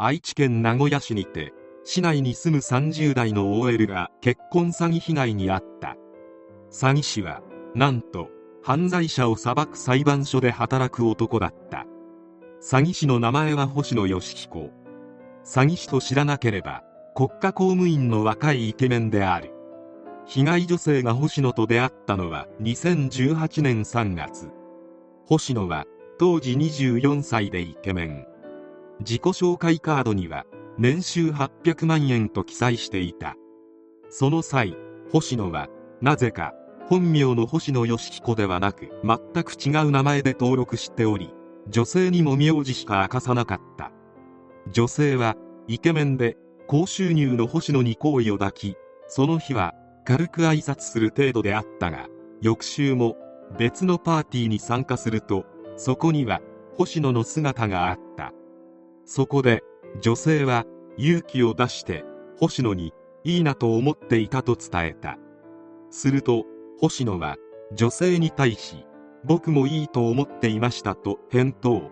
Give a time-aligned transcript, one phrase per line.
[0.00, 1.52] 愛知県名古屋市にて
[1.82, 5.96] 市内に住む30代の OL が結婚詐欺被害に遭った。
[6.70, 7.42] 詐欺師は
[7.74, 8.28] なんと
[8.62, 11.84] 犯罪者を裁く裁判所で働く男だった。
[12.62, 14.70] 詐欺師の名前は星野義彦。
[15.44, 16.84] 詐欺師と知らなければ
[17.16, 19.52] 国家公務員の若いイケメンである。
[20.26, 24.48] 被害女性が星野と出会ったのは2018年3月。
[25.26, 25.86] 星野は
[26.20, 28.27] 当時24歳でイケメン。
[29.00, 30.44] 自己紹介カードには
[30.78, 33.36] 年収800万円と記載していた。
[34.10, 34.76] その際
[35.12, 35.68] 星野は
[36.00, 36.54] なぜか
[36.88, 41.30] 本名の星野義彦ではなく全く違う名前で登録しており
[41.68, 43.92] 女性にも名字しか明かさなかった。
[44.70, 49.74] 女性はイケメンで高収入の星野に好意を抱きその日は
[50.04, 52.08] 軽く挨拶する程度であったが
[52.40, 53.16] 翌週も
[53.58, 55.44] 別のパーティーに参加すると
[55.76, 56.40] そこには
[56.76, 58.32] 星野の姿があった。
[59.10, 59.62] そこで
[60.02, 60.66] 女性は
[60.98, 62.04] 勇気を出して
[62.38, 62.92] 星野に
[63.24, 65.16] いいなと思っていたと伝えた。
[65.90, 66.44] すると
[66.78, 67.36] 星野は
[67.72, 68.84] 女性に対し
[69.24, 71.90] 僕もいいと思っていましたと返答。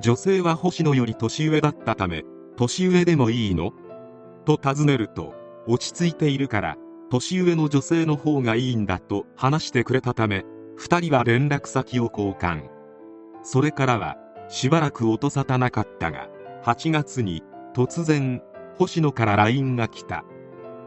[0.00, 2.24] 女性は星野より年上だったため
[2.56, 3.72] 年上でもいいの？
[4.46, 5.34] と尋ねると
[5.66, 6.78] 落ち着いているから
[7.10, 10.46] 年上の女性の方がいいんだと話してくれたため
[10.78, 12.70] 2人は連絡先を交換。
[13.42, 14.16] それからは
[14.50, 16.28] しばらく音沙汰なかったが
[16.64, 18.42] 8月に突然
[18.76, 20.24] 星野から LINE が来た。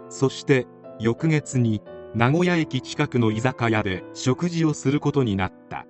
[0.09, 0.67] そして
[0.99, 1.81] 翌月に
[2.13, 5.87] 名古屋駅近くの居酒屋で食事をすることになった。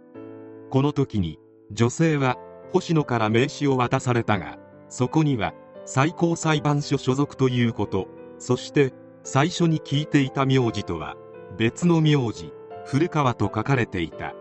[0.69, 1.39] この時に
[1.71, 2.37] 女性は
[2.71, 4.57] 星野から名刺を渡されたが
[4.87, 5.53] そこには
[5.85, 8.07] 最高裁判所所属ということ
[8.39, 11.15] そして最初に聞いていた名字とは
[11.57, 12.51] 別の名字
[12.85, 14.33] 古川と書かれていた。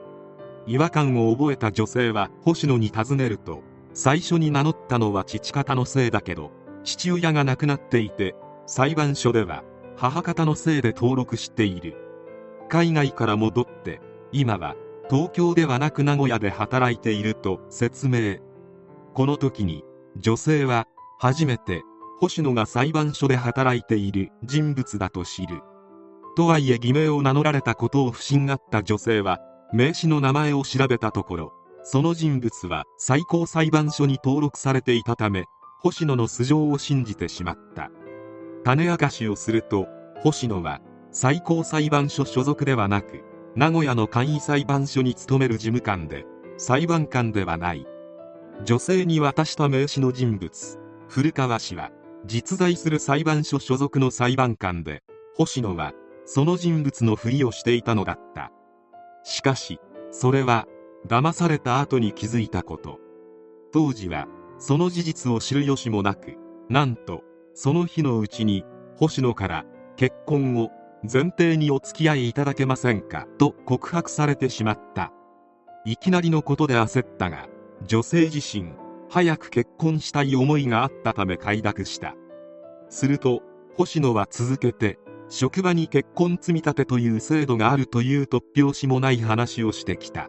[0.67, 3.63] 違和感を覚えた女性は星野に尋ねると
[3.95, 6.51] 最初に名乗ったのは父方のせいだけど
[6.85, 8.35] 父親が亡くなっていて
[8.67, 9.65] 裁判所では
[9.97, 11.97] 母方のせいで登録している。
[12.69, 14.01] 海外から戻って
[14.33, 14.77] 今は
[15.11, 18.39] 東京ではなく名古屋で働いていると説明。
[19.15, 19.85] この時に
[20.17, 20.87] 女性は
[21.19, 21.83] 初めて
[22.19, 25.61] 星野が裁判所で働いている人物だと知る。
[26.35, 29.39] とはいえ偽名を名乗られたことを不審がった女性は
[29.73, 31.53] 名刺の名前を調べたところ
[31.83, 35.47] その人物は最高裁判所に登録されていたため
[35.81, 37.91] 星野の素性を信じてしまった。
[38.65, 39.89] 種明かしをすると
[40.23, 43.25] 星野は最高裁判所所属ではなく
[43.57, 46.25] 名古屋の簡易裁判所に勤める事務官で
[46.59, 47.87] 裁判官ではない。
[48.65, 50.79] 女性に渡した名刺の人物
[51.09, 51.91] 古川氏は
[52.27, 55.03] 実在する裁判所所属の裁判官で
[55.35, 55.93] 星野は
[56.25, 58.53] その人物のふりをしていたのだった。
[59.25, 60.67] しかしそれは
[61.07, 62.99] 騙された後に気づいたこと。
[63.73, 64.29] 当時は
[64.59, 66.37] その事実を知る由もなく
[66.69, 67.23] なんと
[67.55, 68.65] その日のうちに
[68.97, 69.65] 星野から
[69.97, 70.71] 結婚を
[71.03, 75.13] 前提にお付き合いいただけませんかと告白されてしまった。
[75.85, 77.49] いきなりのことで焦ったが
[77.85, 78.73] 女性自身
[79.11, 82.15] 早く結婚したい思いがあったため快諾した。
[82.89, 83.43] すると
[83.77, 84.99] 星野は続けて
[85.35, 90.29] 職場に結婚積立という制度があるという突拍子もない話をしてきた。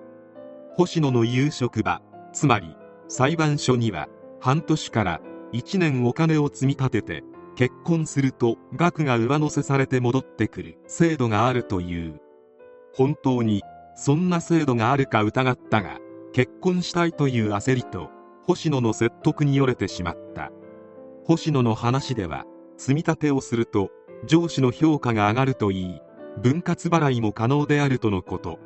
[0.75, 2.73] 星野の言う職場つまり
[3.09, 4.07] 裁判所には
[4.39, 5.19] 半年から
[5.51, 7.23] 1年お金を積み立てて
[7.57, 12.21] 結婚すると額が上乗せされて戻ってくる制度があるという。
[12.93, 13.61] 本当に
[13.97, 15.97] そんな制度があるか疑ったが
[16.31, 18.09] 結婚したいという焦りと
[18.45, 20.53] 星野の説得によれてしまった。
[21.25, 22.45] 星野の話では
[22.77, 23.89] 積み立てをすると
[24.25, 26.01] 上司の評価が上がるといい
[26.41, 28.59] 分割払いも可能であるとのこと。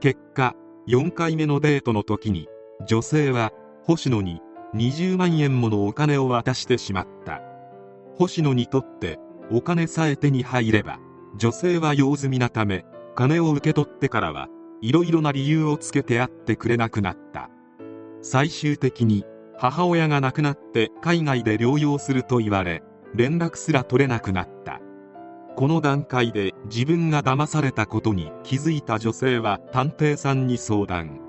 [0.00, 0.54] 結果
[0.88, 2.48] 4回目のデートの時に
[2.86, 3.52] 女性は
[3.84, 4.40] 星野に
[4.74, 7.40] 20万円ものお金を渡してしまった。
[8.16, 9.18] 星野にとって
[9.50, 10.98] お金さえ手に入れば
[11.36, 14.48] 女性は用済みなため金を受け取ってからは
[14.80, 17.48] いろいろな理由をつけて会ってくれなくなった。
[18.20, 19.24] 最終的に
[19.56, 22.82] 母親が亡くなって海外で療養すると言われ
[23.14, 24.80] 連絡すら取れなくなった。
[25.54, 31.20] この段階で自分が騙されたことに気づいた女性は探偵さんに相談。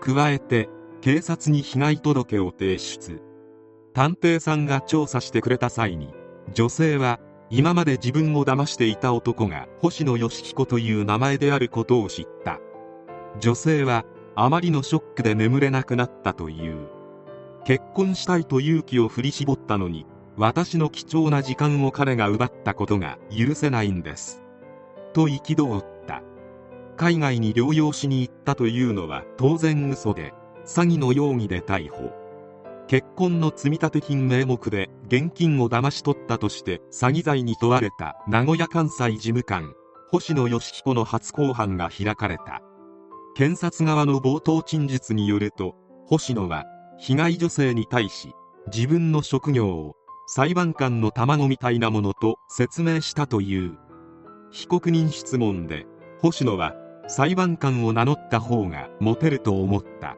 [0.00, 0.68] 加えて
[1.02, 3.22] 警察に被害届を提出。
[3.92, 6.14] 探偵さんが調査してくれた際に
[6.54, 7.20] 女性は
[7.50, 12.60] 今まで自分を騙していた男が星野義彦という名前であることを知った。
[13.40, 14.04] 女性は
[14.36, 16.88] あまりのショックで眠れなくなったという。
[17.64, 20.06] 結婚したいと勇気を振り絞ったのに
[20.36, 24.42] 私の貴重な時間を彼が奪ったことが許せないんです。
[25.12, 26.22] と憤った。
[26.96, 30.34] 海外に療養しに行ったというのは当然嘘で
[30.64, 32.12] 詐欺の容疑で逮捕。
[32.86, 39.74] 結婚の積立金名目で現金を騙し取ったとして詐欺罪に問われた名古屋関西事務官
[40.10, 42.62] 星野義彦の初公判が開かれた。
[43.36, 46.64] 検察側の冒頭陳述によると星野は
[46.98, 48.32] 被害女性に対し
[48.72, 49.96] 自分の職業を
[50.32, 53.76] 裁判官の卵みたいなものと説明したという。
[54.52, 55.86] 被告人質問で
[56.20, 56.76] 星野は
[57.08, 60.16] 裁判官を名乗った方がモテると思った。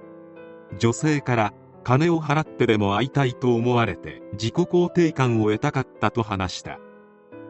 [0.78, 6.78] 女性から金を払ってでも会いたいと思われて自己肯定感を得たかったと話した。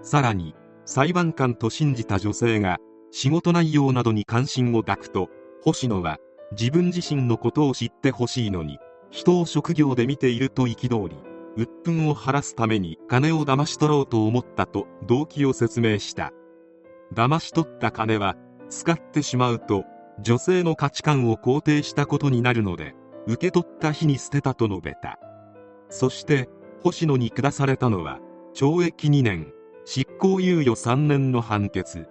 [0.01, 0.55] さらに
[0.85, 2.79] 裁判官と信じた女性が
[3.11, 5.31] 仕事内容などに関心を抱くと
[5.65, 6.19] 星野は
[6.53, 8.79] 自分自身のことを知ってほしいのに
[9.11, 16.33] 人を職業で見ていると憤り鬱憤を晴らすために金を騙し取ろうと思ったと動機を説明した。
[17.15, 18.37] 騙し取った金は
[18.71, 19.85] 使ってしまうと
[20.21, 22.95] 女性の価値観を肯定したことになるので
[23.27, 25.19] 受け取った日に捨てたと述べた。
[25.91, 26.49] そして
[26.83, 28.19] 星野に下されたのは
[28.55, 29.53] 懲役2年
[29.85, 32.07] 執行猶予3年の判決。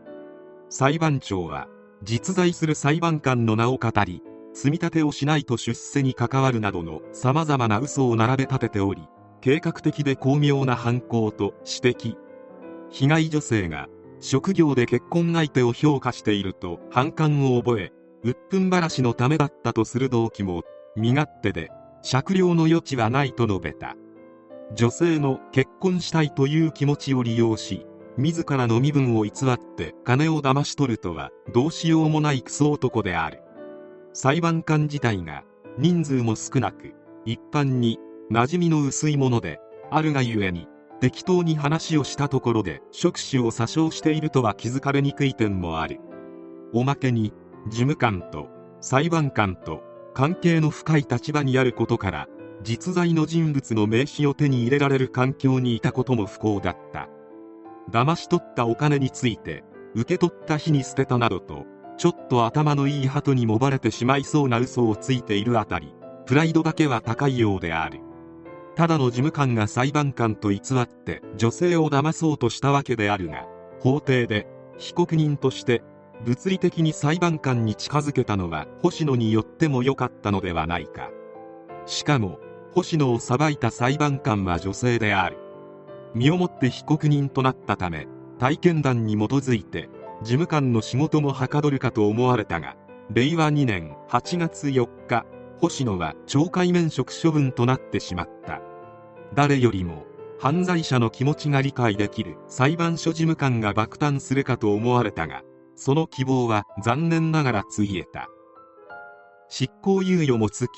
[0.70, 1.68] 裁判長は
[2.04, 4.24] 実在する裁判官の名を語り
[4.54, 9.02] 積み立てをしないと出世に関わるなどの様々な嘘を並べ立てており
[9.42, 12.16] 計画的で巧妙な犯行と指摘。
[12.92, 13.88] 被害女性が
[14.20, 17.92] 職業で結婚相手を評価していると反感を覚え
[18.24, 20.62] 鬱憤晴らしのためだったとする動機も
[20.96, 21.72] 身勝手で
[22.04, 23.96] 酌量の余地はないと述べた。
[24.76, 27.86] 女性の結婚したいという気持ちを利用し
[28.18, 33.42] 自らの身分を偽って金を騙し取るとはどうしようもないクソ男である。
[34.14, 35.44] 裁判官自体が
[35.78, 36.94] 人数も少なく
[37.26, 37.98] 一般に
[38.32, 39.60] 馴染みの薄いもので
[39.92, 40.70] あるがゆえに
[41.02, 46.00] 適当に話をしたところで職種を詐称しているとは気づかれにくい点もある。
[46.74, 47.34] おまけに
[47.68, 48.48] 事務官と
[48.80, 49.84] 裁判官と
[50.14, 52.28] 関係の深い立場にあることから
[52.64, 57.10] 実在の人物の名刺を手に入れられる環境にいたことも不幸だった。
[57.92, 61.66] 騙し取ったお金について受け取った日に捨てたなどと
[61.98, 65.94] ちょっと頭のいい鳩にもばれてしまいそうな嘘をついているあたり
[66.26, 68.00] プライドだけは高いようである。
[68.76, 73.46] ただの事務官が裁判官と偽って女性を騙そうとしたわけであるが
[73.80, 74.48] 法廷で
[74.78, 75.82] 被告人として
[76.24, 81.10] 物理的に裁判官に近づけたのは星野によっても良かったのではないか。
[81.88, 82.40] しかも
[82.74, 85.38] 星野を裁いた裁判官は女性である。
[86.14, 88.08] 身をもって被告人となったため
[88.38, 89.90] 体験談に基づいて
[90.22, 92.76] 事務官の仕事もはかどるかと思われたが
[93.14, 95.26] 令和2年8月4日
[95.62, 98.62] 星野は懲戒免職処分となってしまった。
[99.36, 100.06] 誰よりも
[100.40, 105.44] 犯罪者の気持ちが理解できる裁判所事務官が爆誕するかと思われたが
[105.76, 108.28] その希望は残念ながらついえた。
[109.50, 110.70] 執行猶予もつき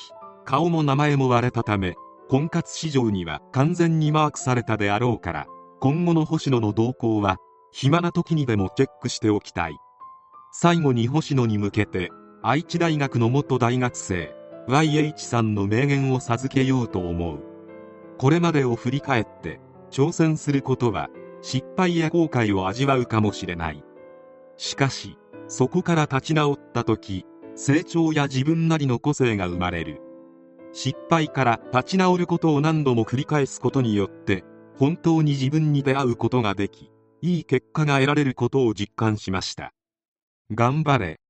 [0.43, 1.95] 顔も名前も割れたため
[2.27, 5.47] 婚活市場には完全にマークされたであろうから
[5.79, 7.37] 今後の星野の動向は
[7.71, 9.77] 暇な時にでもチェックしておきたい。
[10.51, 12.11] 最後に星野に向けて
[12.43, 14.35] 愛知大学の元大学生
[14.67, 17.39] YH さんの名言を授けようと思う。
[18.17, 19.59] これまでを振り返って
[19.91, 21.09] 挑戦することは
[21.41, 23.83] 失敗や後悔を味わうかもしれない。
[24.57, 25.17] しかし
[25.47, 27.25] そこから立ち直った時
[27.55, 30.01] 成長や自分なりの個性が生まれる。
[30.71, 34.43] 失敗から立ち直ることを何度も繰り返すことによって
[34.77, 36.89] 本当に自分に出会うことができ
[37.21, 39.71] いい結果が得られることを実感しました。
[40.51, 41.22] 頑張れ。